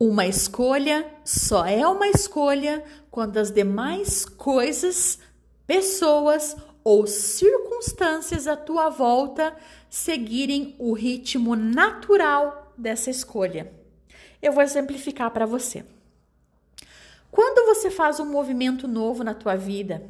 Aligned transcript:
Uma 0.00 0.26
escolha 0.26 1.04
só 1.24 1.66
é 1.66 1.84
uma 1.84 2.06
escolha 2.06 2.84
quando 3.10 3.36
as 3.36 3.50
demais 3.50 4.24
coisas, 4.24 5.18
pessoas 5.66 6.56
ou 6.84 7.04
circunstâncias 7.04 8.46
à 8.46 8.56
tua 8.56 8.90
volta 8.90 9.56
seguirem 9.90 10.76
o 10.78 10.92
ritmo 10.92 11.56
natural 11.56 12.72
dessa 12.78 13.10
escolha. 13.10 13.72
Eu 14.40 14.52
vou 14.52 14.62
exemplificar 14.62 15.32
para 15.32 15.46
você. 15.46 15.84
Quando 17.28 17.66
você 17.66 17.90
faz 17.90 18.20
um 18.20 18.24
movimento 18.24 18.86
novo 18.86 19.24
na 19.24 19.34
tua 19.34 19.56
vida, 19.56 20.02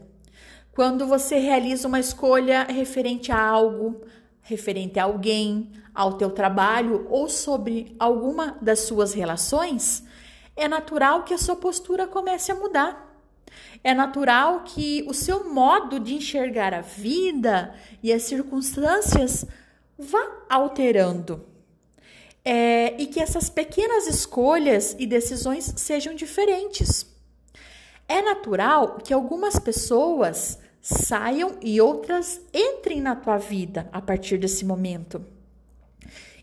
quando 0.73 1.07
você 1.07 1.39
realiza 1.39 1.89
uma 1.89 1.98
escolha 1.98 2.64
referente 2.64 3.32
a 3.32 3.41
algo, 3.41 4.02
referente 4.49 4.99
a 4.99 5.05
alguém, 5.05 5.71
ao 5.95 6.14
teu 6.14 6.31
trabalho 6.31 7.07
ou 7.11 7.29
sobre 7.29 7.95
alguma 7.99 8.57
das 8.63 8.81
suas 8.81 9.13
relações, 9.13 10.03
é 10.57 10.67
natural 10.67 11.22
que 11.22 11.35
a 11.35 11.39
sua 11.39 11.55
postura 11.55 12.07
comece 12.07 12.50
a 12.50 12.55
mudar. 12.55 13.07
É 13.85 13.93
natural 13.93 14.63
que 14.64 15.05
o 15.07 15.13
seu 15.13 15.53
modo 15.53 16.00
de 16.00 16.14
enxergar 16.14 16.72
a 16.72 16.81
vida 16.81 17.75
e 18.03 18.11
as 18.11 18.22
circunstâncias 18.22 19.45
vá 19.99 20.45
alterando. 20.49 21.44
É, 22.43 22.94
e 22.99 23.07
que 23.07 23.21
essas 23.21 23.50
pequenas 23.50 24.07
escolhas 24.07 24.96
e 24.99 25.07
decisões 25.07 25.75
sejam 25.77 26.14
diferentes. 26.14 27.07
É 28.08 28.22
natural 28.22 28.96
que 29.05 29.13
algumas 29.13 29.58
pessoas 29.58 30.58
saiam 30.89 31.59
e 31.61 31.81
outras 31.81 32.41
entrem 32.53 33.03
na 33.03 33.15
tua 33.15 33.37
vida 33.37 33.89
a 33.92 34.01
partir 34.01 34.39
desse 34.39 34.65
momento. 34.65 35.23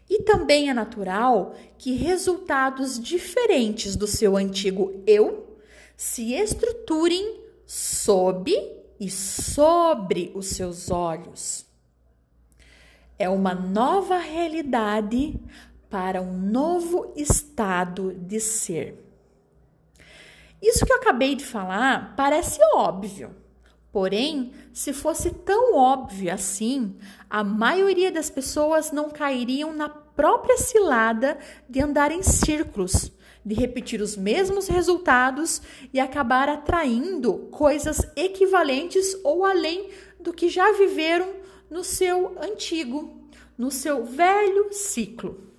E 0.07 0.21
também 0.21 0.69
é 0.69 0.73
natural 0.73 1.55
que 1.79 1.95
resultados 1.95 2.99
diferentes 2.99 3.95
do 3.95 4.05
seu 4.05 4.37
antigo 4.37 5.01
eu 5.07 5.57
se 5.97 6.33
estruturem 6.33 7.41
sob 7.65 8.53
e 8.99 9.09
sobre 9.09 10.31
os 10.35 10.47
seus 10.47 10.91
olhos. 10.91 11.65
É 13.17 13.27
uma 13.27 13.55
nova 13.55 14.19
realidade 14.19 15.39
para 15.89 16.21
um 16.21 16.37
novo 16.37 17.11
estado 17.15 18.13
de 18.13 18.39
ser. 18.39 19.03
Isso 20.61 20.85
que 20.85 20.91
eu 20.91 20.97
acabei 20.97 21.33
de 21.35 21.43
falar 21.43 22.15
parece 22.15 22.59
óbvio, 22.75 23.35
Porém, 23.95 24.51
se 24.73 24.91
fosse 24.91 25.29
tão 25.29 25.73
óbvio 25.77 26.33
assim, 26.33 26.97
a 27.29 27.45
maioria 27.45 28.11
das 28.11 28.29
pessoas 28.29 28.91
não 28.91 29.09
cairiam 29.09 29.71
na 29.71 29.87
própria 29.87 30.57
cilada 30.57 31.37
de 31.69 31.81
andar 31.81 32.11
em 32.11 32.21
círculos, 32.21 33.09
de 33.45 33.55
repetir 33.55 34.01
os 34.01 34.17
mesmos 34.17 34.67
resultados 34.67 35.61
e 35.93 35.99
acabar 36.01 36.49
atraindo 36.49 37.47
coisas 37.51 38.01
equivalentes 38.17 39.17
ou 39.23 39.45
além 39.45 39.89
do 40.19 40.33
que 40.33 40.49
já 40.49 40.73
viveram 40.73 41.29
no 41.69 41.81
seu 41.81 42.37
antigo, 42.43 43.29
no 43.57 43.71
seu 43.71 44.03
velho 44.03 44.73
ciclo. 44.73 45.54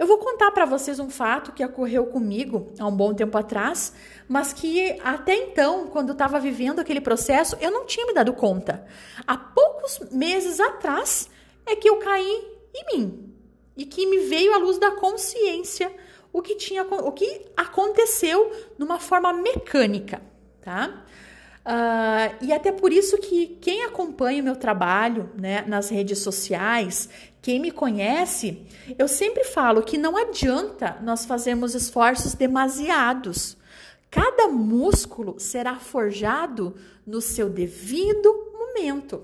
Eu 0.00 0.06
vou 0.06 0.16
contar 0.16 0.50
para 0.52 0.64
vocês 0.64 0.98
um 0.98 1.10
fato 1.10 1.52
que 1.52 1.62
ocorreu 1.62 2.06
comigo 2.06 2.72
há 2.78 2.86
um 2.86 2.96
bom 2.96 3.12
tempo 3.12 3.36
atrás, 3.36 3.92
mas 4.26 4.50
que 4.50 4.98
até 5.04 5.34
então, 5.34 5.88
quando 5.88 6.08
eu 6.08 6.12
estava 6.14 6.40
vivendo 6.40 6.80
aquele 6.80 7.02
processo, 7.02 7.54
eu 7.60 7.70
não 7.70 7.84
tinha 7.84 8.06
me 8.06 8.14
dado 8.14 8.32
conta. 8.32 8.82
Há 9.26 9.36
poucos 9.36 10.00
meses 10.10 10.58
atrás 10.58 11.28
é 11.66 11.76
que 11.76 11.86
eu 11.86 11.98
caí 11.98 12.48
em 12.74 12.96
mim 12.96 13.34
e 13.76 13.84
que 13.84 14.06
me 14.06 14.20
veio 14.20 14.54
à 14.54 14.56
luz 14.56 14.78
da 14.78 14.92
consciência 14.92 15.94
o 16.32 16.40
que 16.40 16.54
tinha 16.54 16.82
o 16.82 17.12
que 17.12 17.44
aconteceu 17.54 18.50
numa 18.78 18.98
forma 18.98 19.34
mecânica, 19.34 20.22
tá? 20.62 21.04
Uh, 21.60 22.34
e 22.40 22.52
até 22.52 22.72
por 22.72 22.90
isso 22.90 23.18
que 23.18 23.58
quem 23.60 23.84
acompanha 23.84 24.40
o 24.40 24.44
meu 24.44 24.56
trabalho 24.56 25.28
né, 25.36 25.62
nas 25.66 25.90
redes 25.90 26.18
sociais, 26.20 27.08
quem 27.42 27.60
me 27.60 27.70
conhece, 27.70 28.62
eu 28.98 29.06
sempre 29.06 29.44
falo 29.44 29.82
que 29.82 29.98
não 29.98 30.16
adianta 30.16 30.96
nós 31.02 31.26
fazermos 31.26 31.74
esforços 31.74 32.34
demasiados. 32.34 33.58
Cada 34.10 34.48
músculo 34.48 35.38
será 35.38 35.76
forjado 35.76 36.74
no 37.06 37.20
seu 37.20 37.50
devido 37.50 38.52
momento. 38.54 39.22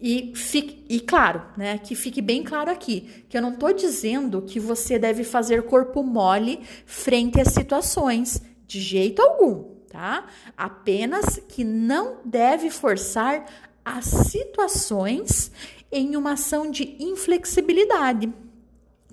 E, 0.00 0.32
fique, 0.34 0.84
e 0.88 1.00
claro, 1.00 1.42
né, 1.56 1.76
que 1.76 1.94
fique 1.94 2.22
bem 2.22 2.42
claro 2.42 2.70
aqui, 2.70 3.24
que 3.28 3.36
eu 3.36 3.42
não 3.42 3.52
estou 3.52 3.72
dizendo 3.72 4.42
que 4.42 4.58
você 4.58 4.98
deve 4.98 5.24
fazer 5.24 5.64
corpo 5.64 6.02
mole 6.02 6.60
frente 6.86 7.38
às 7.40 7.48
situações, 7.48 8.40
de 8.66 8.80
jeito 8.80 9.20
algum 9.20 9.79
tá? 9.90 10.24
Apenas 10.56 11.40
que 11.48 11.64
não 11.64 12.18
deve 12.24 12.70
forçar 12.70 13.44
as 13.84 14.04
situações 14.04 15.50
em 15.90 16.16
uma 16.16 16.32
ação 16.32 16.70
de 16.70 16.96
inflexibilidade, 17.00 18.32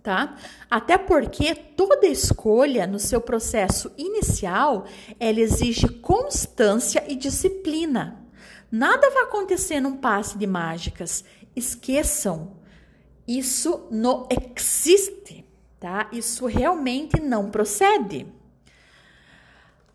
tá? 0.04 0.38
Até 0.70 0.96
porque 0.98 1.56
toda 1.56 2.06
escolha 2.06 2.86
no 2.86 3.00
seu 3.00 3.20
processo 3.20 3.92
inicial, 3.98 4.86
ela 5.20 5.40
exige 5.40 5.88
constância 5.88 7.04
e 7.08 7.16
disciplina. 7.16 8.24
Nada 8.72 9.10
vai 9.10 9.24
acontecer 9.24 9.80
num 9.80 9.98
passe 9.98 10.38
de 10.38 10.46
mágicas. 10.46 11.26
Esqueçam, 11.56 12.56
isso 13.28 13.88
não 13.90 14.28
existe, 14.30 15.44
tá? 15.80 16.08
Isso 16.12 16.46
realmente 16.46 17.20
não 17.20 17.50
procede. 17.50 18.37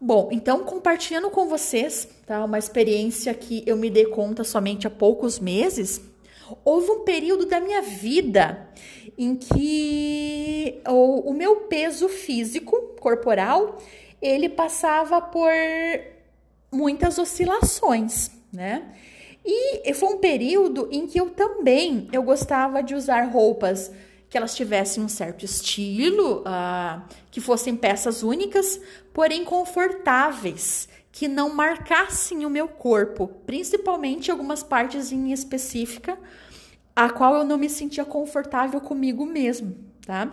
Bom, 0.04 0.30
então 0.32 0.64
compartilhando 0.64 1.30
com 1.30 1.46
vocês, 1.46 2.08
tá, 2.26 2.44
uma 2.44 2.58
experiência 2.58 3.32
que 3.32 3.62
eu 3.64 3.76
me 3.76 3.88
dei 3.88 4.06
conta 4.06 4.42
somente 4.42 4.84
há 4.84 4.90
poucos 4.90 5.38
meses, 5.38 6.00
houve 6.64 6.90
um 6.90 7.04
período 7.04 7.46
da 7.46 7.60
minha 7.60 7.80
vida 7.80 8.68
em 9.16 9.36
que 9.36 10.80
o, 10.88 11.30
o 11.30 11.32
meu 11.32 11.54
peso 11.68 12.08
físico 12.08 12.96
corporal 12.98 13.78
ele 14.20 14.48
passava 14.48 15.20
por 15.20 15.52
muitas 16.72 17.16
oscilações, 17.16 18.28
né? 18.52 18.96
E 19.44 19.94
foi 19.94 20.08
um 20.08 20.18
período 20.18 20.88
em 20.90 21.06
que 21.06 21.20
eu 21.20 21.30
também 21.30 22.08
eu 22.12 22.24
gostava 22.24 22.82
de 22.82 22.96
usar 22.96 23.22
roupas 23.30 23.92
que 24.32 24.38
elas 24.38 24.54
tivessem 24.54 25.04
um 25.04 25.08
certo 25.10 25.44
estilo, 25.44 26.38
uh, 26.38 27.02
que 27.30 27.38
fossem 27.38 27.76
peças 27.76 28.22
únicas, 28.22 28.80
porém 29.12 29.44
confortáveis, 29.44 30.88
que 31.12 31.28
não 31.28 31.54
marcassem 31.54 32.46
o 32.46 32.48
meu 32.48 32.66
corpo, 32.66 33.28
principalmente 33.44 34.30
algumas 34.30 34.62
partes 34.62 35.12
em 35.12 35.34
específica, 35.34 36.18
a 36.96 37.10
qual 37.10 37.34
eu 37.34 37.44
não 37.44 37.58
me 37.58 37.68
sentia 37.68 38.06
confortável 38.06 38.80
comigo 38.80 39.26
mesmo, 39.26 39.76
tá? 40.06 40.32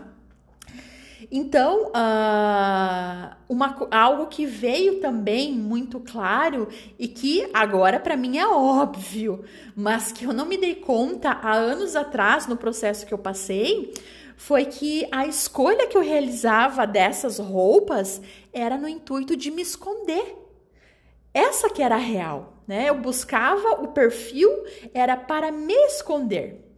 Então, 1.32 1.90
uh, 1.90 3.36
uma, 3.48 3.88
algo 3.92 4.26
que 4.28 4.48
veio 4.48 5.00
também 5.00 5.54
muito 5.54 6.00
claro 6.00 6.68
e 6.98 7.08
que 7.08 7.48
agora 7.54 8.00
para 8.00 8.18
mim 8.18 8.40
é 8.40 8.48
óbvio, 8.48 9.44
mas 9.76 10.12
que 10.12 10.26
eu 10.26 10.34
não 10.34 10.46
me 10.46 10.58
dei 10.58 10.76
conta 10.76 11.30
há 11.30 11.54
anos 11.54 11.96
atrás 11.96 12.48
no 12.48 12.58
processo 12.58 13.06
que 13.06 13.14
eu 13.14 13.18
passei, 13.18 13.94
foi 14.36 14.66
que 14.66 15.08
a 15.12 15.28
escolha 15.28 15.86
que 15.86 15.96
eu 15.96 16.02
realizava 16.02 16.88
dessas 16.88 17.38
roupas 17.38 18.20
era 18.52 18.76
no 18.76 18.88
intuito 18.88 19.36
de 19.36 19.52
me 19.52 19.62
esconder. 19.62 20.36
Essa 21.32 21.70
que 21.70 21.84
era 21.84 21.96
a 21.96 22.00
real, 22.00 22.64
né? 22.68 22.90
Eu 22.90 22.96
buscava 22.96 23.84
o 23.84 23.90
perfil 23.90 24.50
era 24.94 25.16
para 25.16 25.52
me 25.52 25.76
esconder. 25.86 26.69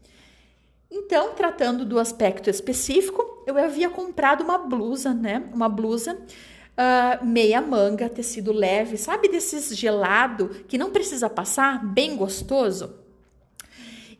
Então, 0.94 1.34
tratando 1.34 1.85
do 1.85 1.97
aspecto 1.97 2.50
específico, 2.50 3.44
eu 3.47 3.57
havia 3.57 3.90
comprado 3.90 4.44
uma 4.44 4.57
blusa, 4.57 5.13
né? 5.13 5.42
Uma 5.54 5.69
blusa 5.69 6.16
uh, 6.16 7.25
meia 7.25 7.62
manga, 7.62 8.10
tecido 8.10 8.51
leve, 8.51 8.98
sabe 8.98 9.30
desses 9.30 9.75
gelado 9.77 10.50
que 10.68 10.77
não 10.77 10.92
precisa 10.92 11.30
passar, 11.30 11.81
bem 11.86 12.18
gostoso. 12.18 12.94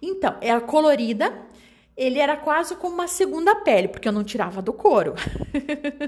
Então, 0.02 0.38
era 0.40 0.62
colorida, 0.62 1.34
ele 1.96 2.20
era 2.20 2.38
quase 2.38 2.74
como 2.76 2.94
uma 2.94 3.08
segunda 3.08 3.54
pele, 3.54 3.90
porque 3.90 4.08
eu 4.08 4.14
não 4.14 4.24
tirava 4.24 4.62
do 4.62 4.72
couro. 4.72 5.14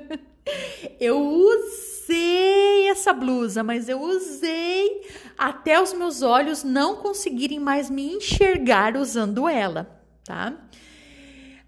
eu 0.97 1.19
usei 1.19 2.87
essa 2.87 3.11
blusa, 3.11 3.63
mas 3.63 3.89
eu 3.89 4.01
usei 4.01 5.01
até 5.37 5.81
os 5.81 5.91
meus 5.91 6.21
olhos 6.21 6.63
não 6.63 6.95
conseguirem 6.95 7.59
mais 7.59 7.89
me 7.89 8.13
enxergar 8.15 8.95
usando 8.95 9.49
ela 9.49 10.02
tá? 10.25 10.53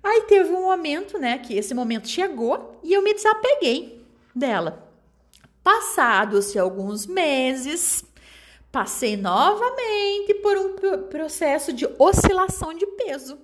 Aí 0.03 0.21
teve 0.27 0.51
um 0.51 0.63
momento, 0.63 1.17
né, 1.17 1.39
que 1.39 1.55
esse 1.55 1.73
momento 1.73 2.07
chegou 2.07 2.79
e 2.83 2.93
eu 2.93 3.01
me 3.01 3.13
desapeguei 3.13 4.05
dela. 4.35 4.87
Passados 5.63 6.55
alguns 6.55 7.07
meses, 7.07 8.05
passei 8.71 9.17
novamente 9.17 10.35
por 10.35 10.57
um 10.57 10.75
processo 11.09 11.73
de 11.73 11.87
oscilação 11.97 12.73
de 12.73 12.85
peso. 12.85 13.39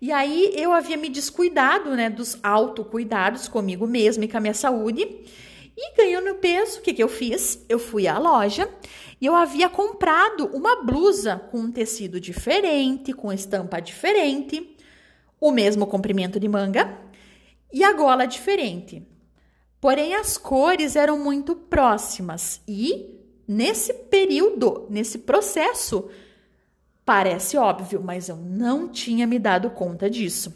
E 0.00 0.10
aí 0.10 0.52
eu 0.56 0.72
havia 0.72 0.96
me 0.96 1.08
descuidado, 1.08 1.90
né, 1.90 2.08
dos 2.08 2.36
autocuidados 2.42 3.46
comigo 3.46 3.86
mesma 3.86 4.24
e 4.24 4.28
com 4.28 4.38
a 4.38 4.40
minha 4.40 4.54
saúde. 4.54 5.06
E 5.76 5.96
ganhando 5.96 6.34
peso, 6.36 6.78
o 6.78 6.82
que, 6.82 6.92
que 6.92 7.02
eu 7.02 7.08
fiz? 7.08 7.64
Eu 7.68 7.78
fui 7.78 8.06
à 8.06 8.18
loja 8.18 8.68
e 9.20 9.26
eu 9.26 9.34
havia 9.34 9.68
comprado 9.68 10.46
uma 10.54 10.82
blusa 10.82 11.36
com 11.50 11.58
um 11.58 11.72
tecido 11.72 12.20
diferente, 12.20 13.12
com 13.12 13.32
estampa 13.32 13.80
diferente, 13.80 14.76
o 15.40 15.50
mesmo 15.50 15.86
comprimento 15.86 16.38
de 16.38 16.48
manga 16.48 16.98
e 17.72 17.82
a 17.82 17.92
gola 17.92 18.26
diferente. 18.26 19.06
Porém, 19.80 20.14
as 20.14 20.36
cores 20.36 20.94
eram 20.94 21.18
muito 21.18 21.56
próximas 21.56 22.60
e 22.68 23.18
nesse 23.48 23.92
período, 23.92 24.86
nesse 24.88 25.18
processo, 25.18 26.08
parece 27.04 27.56
óbvio, 27.56 28.00
mas 28.02 28.28
eu 28.28 28.36
não 28.36 28.88
tinha 28.88 29.26
me 29.26 29.38
dado 29.38 29.70
conta 29.70 30.08
disso. 30.08 30.54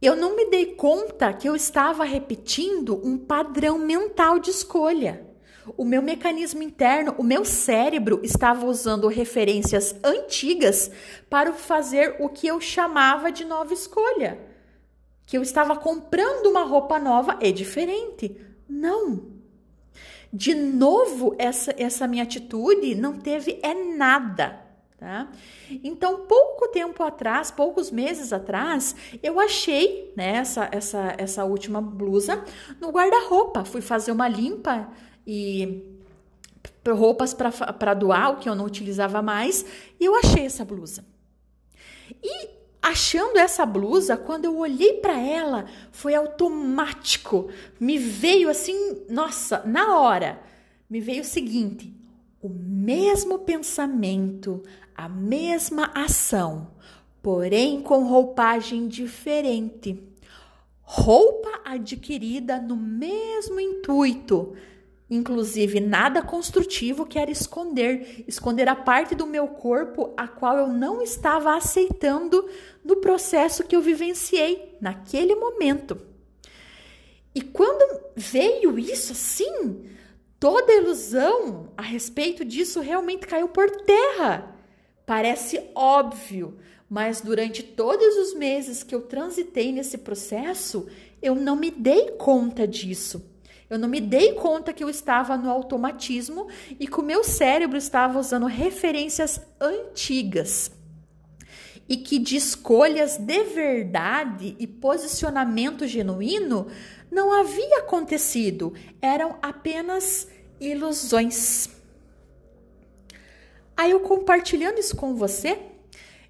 Eu 0.00 0.14
não 0.14 0.36
me 0.36 0.46
dei 0.50 0.74
conta 0.74 1.32
que 1.32 1.48
eu 1.48 1.56
estava 1.56 2.04
repetindo 2.04 3.00
um 3.04 3.18
padrão 3.18 3.78
mental 3.78 4.38
de 4.38 4.50
escolha. 4.50 5.26
O 5.76 5.84
meu 5.84 6.00
mecanismo 6.00 6.62
interno, 6.62 7.14
o 7.18 7.22
meu 7.22 7.44
cérebro 7.44 8.20
estava 8.22 8.64
usando 8.64 9.08
referências 9.08 9.94
antigas 10.02 10.90
para 11.28 11.52
fazer 11.52 12.16
o 12.20 12.28
que 12.28 12.46
eu 12.46 12.60
chamava 12.60 13.30
de 13.30 13.44
nova 13.44 13.74
escolha 13.74 14.48
que 15.28 15.36
eu 15.36 15.42
estava 15.42 15.76
comprando 15.76 16.46
uma 16.46 16.64
roupa 16.64 16.98
nova 16.98 17.36
é 17.42 17.52
diferente. 17.52 18.34
Não. 18.66 19.26
De 20.32 20.54
novo, 20.54 21.36
essa, 21.38 21.74
essa 21.76 22.08
minha 22.08 22.22
atitude 22.22 22.94
não 22.94 23.18
teve 23.18 23.60
é 23.62 23.74
nada. 23.74 24.58
Tá? 24.98 25.30
Então, 25.84 26.26
pouco 26.26 26.66
tempo 26.68 27.04
atrás, 27.04 27.52
poucos 27.52 27.88
meses 27.88 28.32
atrás, 28.32 28.96
eu 29.22 29.38
achei 29.38 30.12
né, 30.16 30.38
essa, 30.38 30.68
essa, 30.72 31.14
essa 31.16 31.44
última 31.44 31.80
blusa 31.80 32.44
no 32.80 32.90
guarda-roupa. 32.90 33.64
Fui 33.64 33.80
fazer 33.80 34.10
uma 34.10 34.26
limpa 34.26 34.90
e 35.24 35.84
roupas 36.88 37.32
para 37.32 37.94
doar, 37.94 38.32
o 38.32 38.36
que 38.38 38.48
eu 38.48 38.56
não 38.56 38.64
utilizava 38.64 39.22
mais, 39.22 39.64
e 40.00 40.04
eu 40.04 40.16
achei 40.16 40.46
essa 40.46 40.64
blusa. 40.64 41.04
E 42.20 42.48
achando 42.82 43.36
essa 43.38 43.64
blusa, 43.64 44.16
quando 44.16 44.46
eu 44.46 44.56
olhei 44.58 44.94
para 44.94 45.16
ela, 45.16 45.66
foi 45.92 46.14
automático. 46.14 47.50
Me 47.78 47.98
veio 47.98 48.48
assim, 48.48 49.04
nossa, 49.08 49.62
na 49.64 49.98
hora, 49.98 50.40
me 50.88 51.00
veio 51.00 51.22
o 51.22 51.26
seguinte: 51.26 51.94
o 52.40 52.48
mesmo 52.48 53.40
pensamento, 53.40 54.62
a 54.94 55.08
mesma 55.08 55.90
ação, 55.94 56.68
porém 57.22 57.80
com 57.80 58.04
roupagem 58.04 58.86
diferente. 58.86 60.02
Roupa 60.82 61.60
adquirida 61.64 62.60
no 62.60 62.76
mesmo 62.76 63.60
intuito, 63.60 64.54
Inclusive, 65.10 65.80
nada 65.80 66.20
construtivo 66.20 67.06
quer 67.06 67.30
esconder, 67.30 68.24
esconder 68.28 68.68
a 68.68 68.76
parte 68.76 69.14
do 69.14 69.26
meu 69.26 69.48
corpo 69.48 70.12
a 70.14 70.28
qual 70.28 70.58
eu 70.58 70.68
não 70.68 71.00
estava 71.00 71.56
aceitando 71.56 72.46
no 72.84 72.96
processo 72.96 73.64
que 73.64 73.74
eu 73.74 73.80
vivenciei 73.80 74.76
naquele 74.80 75.34
momento. 75.34 75.98
E 77.34 77.40
quando 77.40 78.02
veio 78.14 78.78
isso 78.78 79.12
assim, 79.12 79.88
toda 80.38 80.72
ilusão 80.72 81.72
a 81.76 81.82
respeito 81.82 82.44
disso 82.44 82.80
realmente 82.80 83.26
caiu 83.26 83.48
por 83.48 83.70
terra. 83.82 84.54
Parece 85.04 85.62
óbvio, 85.74 86.58
mas 86.88 87.20
durante 87.20 87.62
todos 87.62 88.16
os 88.16 88.34
meses 88.34 88.82
que 88.82 88.94
eu 88.94 89.02
transitei 89.02 89.72
nesse 89.72 89.98
processo, 89.98 90.86
eu 91.20 91.34
não 91.34 91.56
me 91.56 91.70
dei 91.70 92.12
conta 92.12 92.66
disso. 92.66 93.24
Eu 93.68 93.78
não 93.78 93.88
me 93.88 94.00
dei 94.00 94.32
conta 94.32 94.72
que 94.72 94.82
eu 94.82 94.88
estava 94.88 95.36
no 95.36 95.50
automatismo 95.50 96.48
e 96.80 96.86
que 96.86 97.00
o 97.00 97.02
meu 97.02 97.22
cérebro 97.22 97.76
estava 97.76 98.18
usando 98.18 98.46
referências 98.46 99.40
antigas 99.60 100.70
e 101.88 101.96
que 101.96 102.18
de 102.18 102.36
escolhas 102.36 103.16
de 103.16 103.44
verdade 103.44 104.54
e 104.58 104.66
posicionamento 104.66 105.86
genuíno 105.86 106.66
não 107.10 107.32
havia 107.32 107.78
acontecido, 107.78 108.74
eram 109.00 109.38
apenas 109.42 110.28
ilusões. 110.60 111.68
Aí 113.76 113.90
eu 113.90 114.00
compartilhando 114.00 114.78
isso 114.78 114.96
com 114.96 115.14
você, 115.14 115.58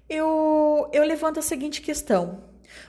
eu, 0.07 0.89
eu 0.91 1.03
levanto 1.03 1.39
a 1.39 1.43
seguinte 1.43 1.81
questão: 1.81 2.43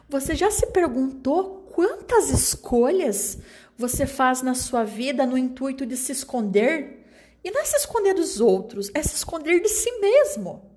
você 0.09 0.35
já 0.35 0.51
se 0.51 0.67
perguntou 0.67 1.67
quantas 1.73 2.31
escolhas 2.31 3.39
você 3.77 4.07
faz 4.07 4.43
na 4.43 4.55
sua 4.55 4.85
vida 4.85 5.25
no 5.25 5.39
intuito 5.39 5.87
de 5.87 5.97
se 5.97 6.13
esconder. 6.13 6.99
E 7.43 7.51
não 7.51 7.63
é 7.63 7.65
se 7.65 7.77
esconder 7.77 8.13
dos 8.13 8.39
outros, 8.39 8.91
é 8.93 9.03
se 9.03 9.15
esconder 9.15 9.61
de 9.61 9.69
si 9.69 9.91
mesmo. 9.99 10.71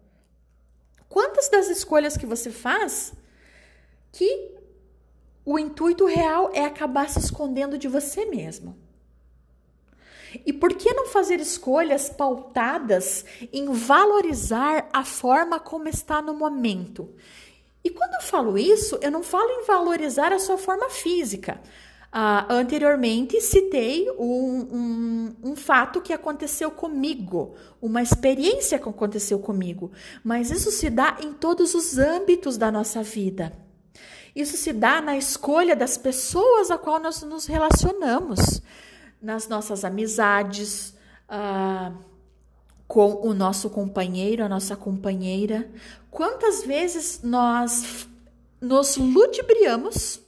Quantas 1.10 1.50
das 1.50 1.68
escolhas 1.68 2.16
que 2.16 2.26
você 2.26 2.50
faz 2.50 3.14
que 4.14 4.53
o 5.46 5.60
intuito 5.60 6.06
real 6.06 6.52
é 6.54 6.64
acabar 6.66 7.10
se 7.10 7.20
escondendo 7.20 7.78
de 7.78 7.88
você 7.88 8.26
mesmo? 8.26 8.78
E 10.46 10.52
por 10.52 10.74
que 10.74 10.94
não 10.94 11.08
fazer 11.08 11.40
escolhas 11.40 12.10
pautadas 12.10 13.24
em 13.52 13.72
valorizar 13.72 14.90
a 14.92 15.04
forma 15.04 15.60
como 15.60 15.88
está 15.88 16.22
no 16.22 16.34
momento? 16.34 17.14
E 17.84 17.90
quando 17.90 18.16
eu 18.16 18.22
falo 18.22 18.58
isso, 18.58 18.98
eu 19.02 19.12
não 19.12 19.22
falo 19.22 19.50
em 19.50 19.66
valorizar 19.66 20.34
a 20.34 20.40
sua 20.40 20.58
forma 20.58 20.90
física, 20.90 21.62
Uh, 22.14 22.46
anteriormente 22.48 23.42
citei 23.42 24.08
um, 24.20 24.68
um, 24.72 25.36
um, 25.46 25.56
fato 25.56 26.00
que 26.00 26.14
aconteceu 26.14 26.70
comigo, 26.70 27.56
uma 27.82 28.04
experiência 28.04 28.78
que 28.78 28.88
aconteceu 28.88 29.40
comigo, 29.40 29.92
mas 30.24 30.52
isso 30.52 30.70
se 30.70 30.92
dá 30.92 31.18
em 31.24 31.34
todos 31.34 31.74
os 31.74 31.98
âmbitos 31.98 32.56
da 32.56 32.72
nossa 32.72 33.02
vida. 33.02 33.52
Isso 34.36 34.58
se 34.58 34.74
dá 34.74 35.02
na 35.02 35.16
escolha 35.18 35.76
das 35.76 35.98
pessoas 35.98 36.72
a 36.72 36.78
qual 36.78 37.00
nós 37.00 37.22
nos 37.24 37.46
relacionamos, 37.46 38.62
nas 39.22 39.48
nossas 39.48 39.86
amizades, 39.86 40.96
uh, 41.30 41.96
com 42.88 43.28
o 43.28 43.34
nosso 43.34 43.70
companheiro, 43.70 44.44
a 44.44 44.50
nossa 44.50 44.76
companheira. 44.76 45.70
Quantas 46.10 46.64
vezes 46.64 47.22
nós 47.24 48.08
nos 48.60 48.98
ludibriamos 48.98 50.24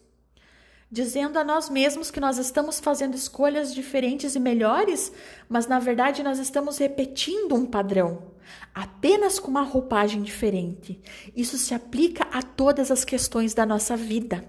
dizendo 0.91 1.37
a 1.37 1.43
nós 1.43 1.69
mesmos 1.69 2.09
que 2.09 2.19
nós 2.19 2.37
estamos 2.37 2.79
fazendo 2.79 3.15
escolhas 3.15 3.73
diferentes 3.73 4.35
e 4.35 4.39
melhores, 4.39 5.11
mas 5.49 5.67
na 5.67 5.79
verdade 5.79 6.23
nós 6.23 6.39
estamos 6.39 6.77
repetindo 6.77 7.53
um 7.53 7.65
padrão, 7.65 8.23
apenas 8.73 9.39
com 9.39 9.49
uma 9.49 9.61
roupagem 9.61 10.21
diferente. 10.21 11.01
Isso 11.35 11.57
se 11.57 11.73
aplica 11.73 12.23
a 12.31 12.41
todas 12.41 12.91
as 12.91 13.05
questões 13.05 13.53
da 13.53 13.65
nossa 13.65 13.95
vida. 13.95 14.43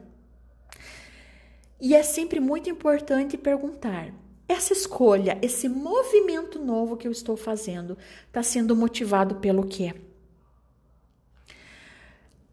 E 1.80 1.94
é 1.94 2.02
sempre 2.02 2.40
muito 2.40 2.70
importante 2.70 3.36
perguntar: 3.36 4.12
essa 4.48 4.72
escolha, 4.72 5.38
esse 5.42 5.68
movimento 5.68 6.58
novo 6.58 6.96
que 6.96 7.06
eu 7.06 7.12
estou 7.12 7.36
fazendo, 7.36 7.98
está 8.26 8.42
sendo 8.42 8.74
motivado 8.74 9.36
pelo 9.36 9.66
quê? 9.66 9.94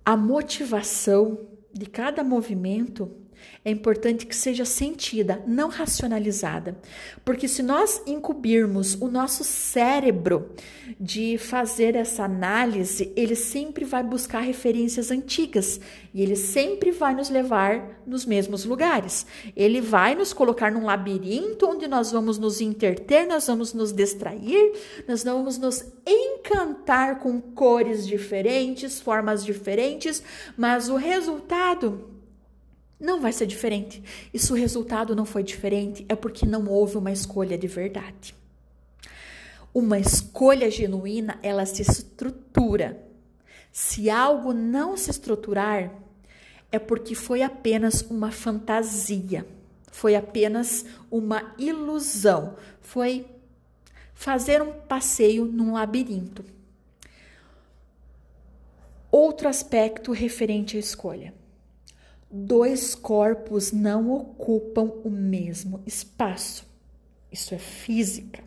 A 0.06 0.18
motivação 0.18 1.48
de 1.72 1.86
cada 1.86 2.24
movimento 2.24 3.23
é 3.66 3.72
importante 3.72 4.26
que 4.26 4.36
seja 4.36 4.66
sentida, 4.66 5.42
não 5.48 5.70
racionalizada. 5.70 6.78
Porque 7.24 7.48
se 7.48 7.64
nós 7.64 8.02
encobrirmos 8.06 8.96
o 8.96 9.08
nosso 9.08 9.44
cérebro 9.44 10.52
de 11.00 11.38
fazer 11.38 11.96
essa 11.96 12.24
análise, 12.24 13.12
ele 13.16 13.36
sempre 13.36 13.86
vai 13.86 14.04
buscar 14.04 14.42
referências 14.42 15.12
antigas 15.12 15.80
e 16.14 16.22
ele 16.22 16.36
sempre 16.36 16.92
vai 16.92 17.16
nos 17.16 17.30
levar 17.30 18.02
nos 18.06 18.26
mesmos 18.26 18.66
lugares. 18.66 19.26
Ele 19.56 19.82
vai 19.82 20.14
nos 20.14 20.34
colocar 20.34 20.72
num 20.72 20.86
labirinto 20.86 21.66
onde 21.66 21.88
nós 21.88 22.12
vamos 22.12 22.38
nos 22.38 22.62
interter, 22.62 23.26
nós 23.26 23.48
vamos 23.48 23.74
nos 23.74 23.92
distrair, 23.92 24.74
nós 25.08 25.24
vamos 25.24 25.58
nos 25.58 25.84
encantar 26.06 27.20
com 27.20 27.42
cores 27.42 28.06
diferentes, 28.06 29.00
formas 29.00 29.44
diferentes, 29.44 30.22
mas 30.58 30.90
o 30.90 30.96
resultado 30.96 32.13
não 33.00 33.20
vai 33.20 33.34
ser 33.34 33.46
diferente. 33.46 34.02
E 34.34 34.40
se 34.40 34.52
o 34.52 34.56
resultado 34.56 35.16
não 35.16 35.26
foi 35.26 35.44
diferente, 35.44 36.06
é 36.08 36.16
porque 36.16 36.46
não 36.46 36.68
houve 36.68 36.98
uma 36.98 37.12
escolha 37.12 37.58
de 37.58 37.68
verdade. 37.68 38.36
Uma 39.74 40.00
escolha 40.00 40.70
genuína, 40.70 41.40
ela 41.42 41.66
se 41.66 41.82
estrutura. 41.82 43.02
Se 43.72 44.10
algo 44.10 44.54
não 44.54 44.96
se 44.96 45.10
estruturar, 45.10 45.92
é 46.72 46.80
porque 46.80 47.16
foi 47.16 47.42
apenas 47.42 48.02
uma 48.02 48.32
fantasia, 48.32 49.46
foi 49.92 50.16
apenas 50.16 50.86
uma 51.12 51.54
ilusão, 51.58 52.56
foi 52.82 53.26
fazer 54.14 54.62
um 54.62 54.74
passeio 54.74 55.46
num 55.46 55.74
labirinto. 55.74 56.46
Outro 59.12 59.48
aspecto 59.48 60.12
referente 60.12 60.78
à 60.78 60.80
escolha. 60.80 61.34
Dois 62.36 62.96
corpos 62.96 63.72
não 63.72 64.12
ocupam 64.12 64.92
o 65.04 65.10
mesmo 65.12 65.84
espaço. 65.86 66.66
Isso 67.32 67.54
é 67.54 67.60
física. 67.60 68.44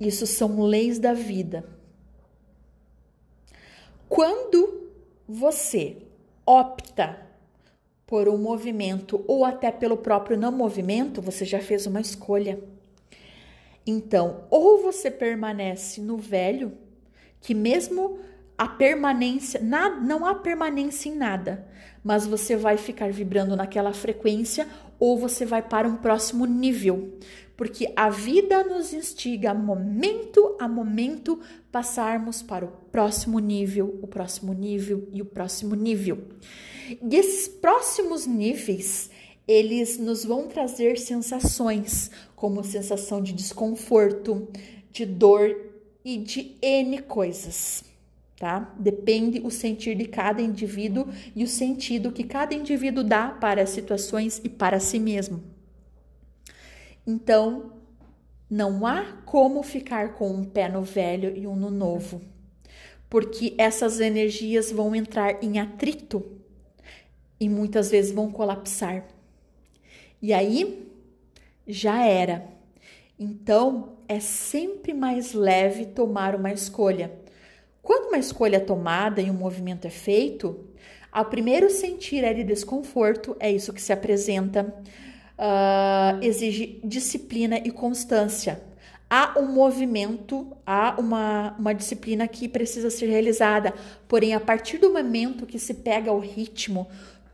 Isso 0.00 0.26
são 0.26 0.60
leis 0.60 0.98
da 0.98 1.14
vida. 1.14 1.64
Quando 4.08 4.90
você 5.28 5.98
opta 6.44 7.24
por 8.04 8.28
um 8.28 8.38
movimento 8.38 9.24
ou 9.28 9.44
até 9.44 9.70
pelo 9.70 9.96
próprio 9.96 10.36
não 10.36 10.50
movimento, 10.50 11.22
você 11.22 11.44
já 11.44 11.60
fez 11.60 11.86
uma 11.86 12.00
escolha. 12.00 12.58
Então, 13.86 14.48
ou 14.50 14.82
você 14.82 15.12
permanece 15.12 16.00
no 16.00 16.16
velho, 16.16 16.76
que 17.40 17.54
mesmo 17.54 18.18
a 18.62 18.68
permanência, 18.68 19.60
não 19.60 20.24
há 20.24 20.36
permanência 20.36 21.08
em 21.08 21.16
nada, 21.16 21.66
mas 22.00 22.28
você 22.28 22.54
vai 22.54 22.76
ficar 22.76 23.10
vibrando 23.10 23.56
naquela 23.56 23.92
frequência 23.92 24.68
ou 25.00 25.18
você 25.18 25.44
vai 25.44 25.60
para 25.60 25.88
um 25.88 25.96
próximo 25.96 26.46
nível, 26.46 27.12
porque 27.56 27.92
a 27.96 28.08
vida 28.08 28.62
nos 28.62 28.92
instiga 28.92 29.52
momento 29.52 30.56
a 30.60 30.68
momento 30.68 31.40
passarmos 31.72 32.40
para 32.40 32.64
o 32.64 32.68
próximo 32.92 33.40
nível, 33.40 33.98
o 34.00 34.06
próximo 34.06 34.52
nível 34.52 35.08
e 35.12 35.20
o 35.20 35.26
próximo 35.26 35.74
nível. 35.74 36.28
E 36.88 37.16
esses 37.16 37.48
próximos 37.48 38.28
níveis, 38.28 39.10
eles 39.48 39.98
nos 39.98 40.24
vão 40.24 40.46
trazer 40.46 41.00
sensações, 41.00 42.12
como 42.36 42.62
sensação 42.62 43.20
de 43.20 43.32
desconforto, 43.32 44.46
de 44.92 45.04
dor 45.04 45.52
e 46.04 46.16
de 46.16 46.56
N 46.62 47.02
coisas 47.02 47.90
tá? 48.42 48.74
Depende 48.76 49.40
o 49.44 49.52
sentir 49.52 49.94
de 49.94 50.04
cada 50.04 50.42
indivíduo 50.42 51.06
e 51.32 51.44
o 51.44 51.46
sentido 51.46 52.10
que 52.10 52.24
cada 52.24 52.52
indivíduo 52.52 53.04
dá 53.04 53.28
para 53.28 53.62
as 53.62 53.70
situações 53.70 54.40
e 54.42 54.48
para 54.48 54.80
si 54.80 54.98
mesmo. 54.98 55.40
Então, 57.06 57.74
não 58.50 58.84
há 58.84 59.04
como 59.24 59.62
ficar 59.62 60.14
com 60.14 60.28
um 60.28 60.42
pé 60.42 60.68
no 60.68 60.82
velho 60.82 61.36
e 61.36 61.46
um 61.46 61.54
no 61.54 61.70
novo, 61.70 62.20
porque 63.08 63.54
essas 63.56 64.00
energias 64.00 64.72
vão 64.72 64.92
entrar 64.92 65.40
em 65.40 65.60
atrito 65.60 66.24
e 67.38 67.48
muitas 67.48 67.92
vezes 67.92 68.10
vão 68.10 68.28
colapsar. 68.28 69.06
E 70.20 70.32
aí 70.32 70.90
já 71.64 72.04
era. 72.04 72.44
Então, 73.16 73.98
é 74.08 74.18
sempre 74.18 74.92
mais 74.92 75.32
leve 75.32 75.86
tomar 75.86 76.34
uma 76.34 76.52
escolha 76.52 77.21
quando 77.82 78.08
uma 78.08 78.18
escolha 78.18 78.56
é 78.56 78.60
tomada 78.60 79.20
e 79.20 79.28
um 79.28 79.34
movimento 79.34 79.86
é 79.86 79.90
feito, 79.90 80.68
ao 81.10 81.24
primeiro 81.24 81.68
sentir 81.68 82.24
é 82.24 82.32
de 82.32 82.44
desconforto, 82.44 83.36
é 83.40 83.50
isso 83.50 83.72
que 83.72 83.82
se 83.82 83.92
apresenta, 83.92 84.72
uh, 85.36 86.22
exige 86.22 86.80
disciplina 86.84 87.58
e 87.58 87.70
constância. 87.70 88.62
Há 89.10 89.38
um 89.38 89.46
movimento, 89.46 90.56
há 90.64 90.94
uma, 90.98 91.54
uma 91.58 91.74
disciplina 91.74 92.26
que 92.26 92.48
precisa 92.48 92.88
ser 92.88 93.06
realizada, 93.06 93.74
porém, 94.08 94.32
a 94.32 94.40
partir 94.40 94.78
do 94.78 94.90
momento 94.90 95.44
que 95.44 95.58
se 95.58 95.74
pega 95.74 96.10
o 96.12 96.18
ritmo, 96.18 96.88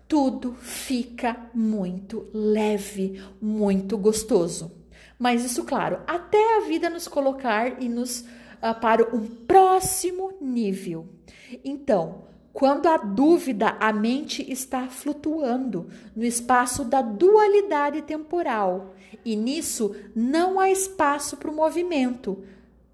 tudo 0.08 0.54
fica 0.54 1.36
muito 1.54 2.26
leve, 2.32 3.22
muito 3.40 3.96
gostoso. 3.96 4.72
Mas 5.18 5.44
isso, 5.44 5.62
claro, 5.64 6.00
até 6.06 6.56
a 6.56 6.60
vida 6.66 6.88
nos 6.88 7.06
colocar 7.06 7.80
e 7.80 7.88
nos 7.88 8.24
para 8.80 9.14
um 9.14 9.26
próximo 9.26 10.32
nível. 10.40 11.06
Então, 11.64 12.28
quando 12.52 12.86
a 12.86 12.96
dúvida, 12.96 13.76
a 13.78 13.92
mente 13.92 14.44
está 14.50 14.88
flutuando 14.88 15.88
no 16.16 16.24
espaço 16.24 16.84
da 16.84 17.00
dualidade 17.00 18.02
temporal 18.02 18.94
e 19.24 19.36
nisso 19.36 19.94
não 20.14 20.58
há 20.58 20.70
espaço 20.70 21.36
para 21.36 21.50
o 21.50 21.54
movimento, 21.54 22.42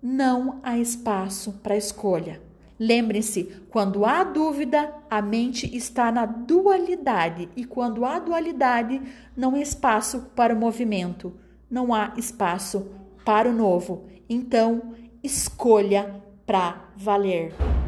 não 0.02 0.61
há 0.62 0.78
espaço 0.78 1.52
para 1.62 1.75
a 1.75 1.78
escolha. 1.78 2.42
Lembrem-se, 2.78 3.44
quando 3.71 4.04
há 4.04 4.23
dúvida, 4.25 4.92
a 5.09 5.23
mente 5.23 5.75
está 5.75 6.12
na 6.12 6.26
dualidade 6.26 7.49
e 7.56 7.64
quando 7.64 8.04
há 8.04 8.18
dualidade, 8.18 9.00
não 9.35 9.54
há 9.54 9.61
espaço 9.61 10.30
para 10.35 10.54
o 10.54 10.59
movimento, 10.59 11.33
não 11.71 11.94
há 11.94 12.12
espaço 12.16 12.87
para 13.25 13.49
o 13.49 13.52
novo. 13.52 14.04
Então, 14.28 14.92
escolha 15.25 16.23
para 16.47 16.90
valer. 16.97 17.74